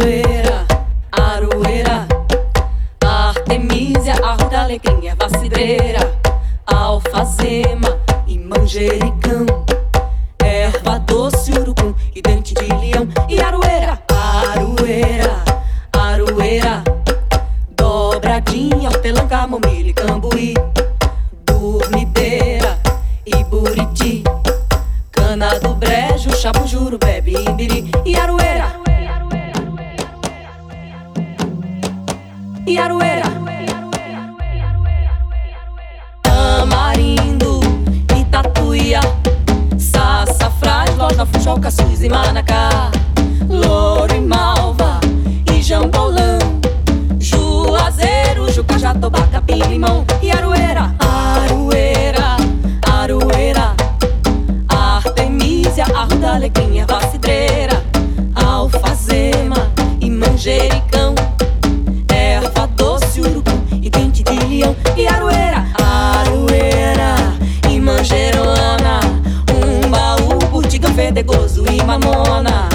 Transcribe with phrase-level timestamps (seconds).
[0.00, 0.66] Aroeira,
[1.12, 2.08] Aroeira,
[3.04, 6.18] Artemisia, Arruda, Alecrim, Erva Cidreira,
[6.66, 9.44] Alfazema e Manjericão,
[10.42, 13.06] Erva doce, urucum e dente de leão.
[13.28, 15.44] E Aroeira, Aroeira,
[15.92, 16.82] Aroeira,
[17.76, 20.54] Dobradinha, hortelã, camomila e cambuí,
[21.44, 22.78] Dormideira
[23.26, 24.24] e Buriti,
[25.12, 27.90] Cana do brejo, chapo, juro, bebe, imbiri.
[28.06, 28.49] E Aroeira.
[41.40, 42.90] Sassafrás, Loja, Funchal, Caçuz e Manacá.
[43.48, 45.00] Louro e Malva
[45.52, 46.38] e Jambolão.
[47.18, 50.94] Juazeiro, Juca, Jatobá, Capim, Limão e Aroeira.
[50.98, 52.36] Aroeira,
[52.90, 53.74] Aroeira.
[54.68, 57.82] Artemisia, Arruda, Alecrim, Erva Cidreira.
[58.34, 61.14] Alfazema e Manjericão
[62.12, 65.19] erva doce, urucum e dente de leão e aroeira
[71.78, 72.68] mamona,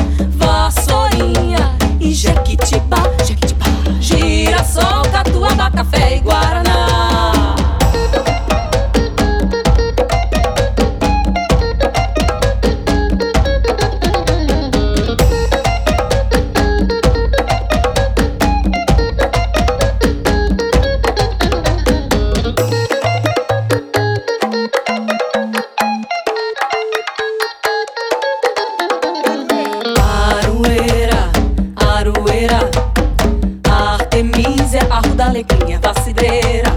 [35.35, 36.71] Alecrim, Erva Cidreira,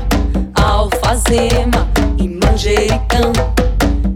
[0.60, 1.88] Alfazema
[2.18, 3.30] e Manjericão,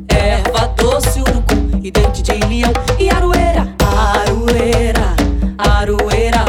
[0.08, 5.14] Erva doce, urucum e dente de leão e Aroeira, Aroeira,
[5.58, 6.44] Aroeira,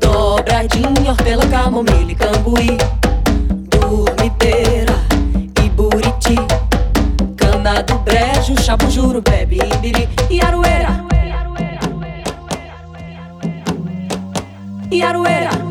[0.00, 2.78] Dobradinha, hortelã, camomila e cambuí,
[3.68, 4.94] Dormideira
[5.62, 6.36] e Buriti,
[7.36, 8.54] Cana do brejo,
[8.90, 11.04] juro, bebe, imbiri e Aroeira.
[14.90, 15.65] e Aroeira.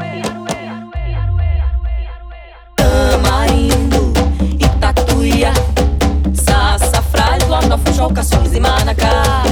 [8.16, 9.44] Caçuz e Manacá.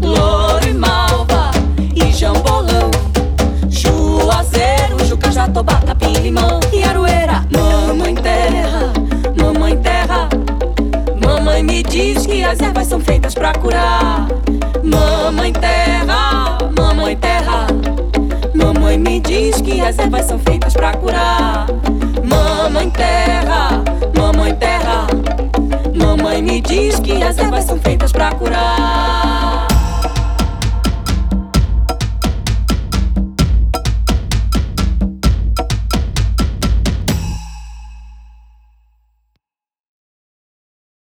[0.00, 1.50] Louro e Malva
[1.96, 2.88] e Jambolão.
[3.68, 7.44] Juazeiro, Juca, Jatobá, Capim, Limão e Aroeira.
[7.50, 8.92] Mamãe terra,
[9.36, 10.28] mamãe terra.
[11.26, 14.28] Mamãe me diz que as ervas são feitas pra curar.
[14.84, 17.66] Mamãe terra, mamãe terra.
[18.54, 21.66] Mamãe me diz que as ervas são feitas pra curar.
[22.22, 23.82] Mamãe terra,
[24.16, 25.23] mamãe terra.
[26.34, 29.23] Mamãe me diz que as ervas são feitas pra curar.